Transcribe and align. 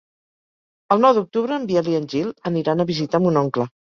El 0.95 1.03
nou 1.03 1.13
d'octubre 1.17 1.59
en 1.59 1.67
Biel 1.73 1.91
i 1.93 1.95
en 1.99 2.09
Gil 2.15 2.31
aniran 2.53 2.81
a 2.85 2.89
visitar 2.93 3.21
mon 3.27 3.41
oncle. 3.45 3.71